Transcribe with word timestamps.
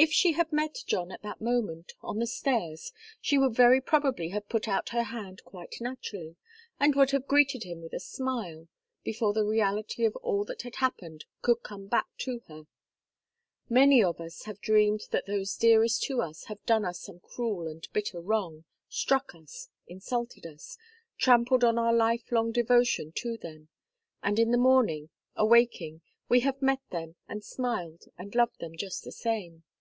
If 0.00 0.12
she 0.12 0.34
had 0.34 0.52
met 0.52 0.76
John 0.86 1.10
at 1.10 1.22
that 1.22 1.40
moment, 1.40 1.92
on 2.02 2.20
the 2.20 2.26
stairs, 2.28 2.92
she 3.20 3.36
would 3.36 3.56
very 3.56 3.80
probably 3.80 4.28
have 4.28 4.48
put 4.48 4.68
out 4.68 4.90
her 4.90 5.02
hand 5.02 5.42
quite 5.44 5.74
naturally, 5.80 6.36
and 6.78 6.94
would 6.94 7.10
have 7.10 7.26
greeted 7.26 7.64
him 7.64 7.82
with 7.82 7.92
a 7.92 7.98
smile, 7.98 8.68
before 9.02 9.32
the 9.32 9.42
reality 9.42 10.04
of 10.04 10.14
all 10.22 10.44
that 10.44 10.62
had 10.62 10.76
happened 10.76 11.24
could 11.42 11.64
come 11.64 11.88
back 11.88 12.06
to 12.18 12.42
her. 12.46 12.68
Many 13.68 14.00
of 14.00 14.20
us 14.20 14.44
have 14.44 14.60
dreamed 14.60 15.00
that 15.10 15.26
those 15.26 15.56
dearest 15.56 16.00
to 16.04 16.22
us 16.22 16.44
have 16.44 16.64
done 16.64 16.84
us 16.84 17.00
some 17.00 17.18
cruel 17.18 17.66
and 17.66 17.84
bitter 17.92 18.20
wrong, 18.20 18.66
struck 18.88 19.34
us, 19.34 19.68
insulted 19.88 20.46
us, 20.46 20.78
trampled 21.16 21.64
on 21.64 21.76
our 21.76 21.92
life 21.92 22.30
long 22.30 22.52
devotion 22.52 23.10
to 23.16 23.36
them; 23.36 23.68
and 24.22 24.38
in 24.38 24.52
the 24.52 24.58
morning, 24.58 25.10
awaking, 25.34 26.02
we 26.28 26.38
have 26.38 26.62
met 26.62 26.82
them, 26.92 27.16
and 27.26 27.42
smiled, 27.44 28.02
and 28.16 28.36
loved 28.36 28.60
them 28.60 28.76
just 28.76 29.02
the 29.02 29.10
same. 29.10 29.64